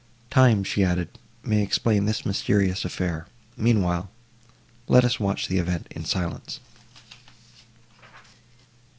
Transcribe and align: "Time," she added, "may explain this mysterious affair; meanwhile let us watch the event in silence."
"Time," 0.31 0.63
she 0.63 0.83
added, 0.83 1.19
"may 1.43 1.61
explain 1.61 2.05
this 2.05 2.25
mysterious 2.25 2.83
affair; 2.83 3.27
meanwhile 3.55 4.09
let 4.87 5.05
us 5.05 5.19
watch 5.19 5.47
the 5.47 5.59
event 5.59 5.85
in 5.91 6.05
silence." 6.05 6.59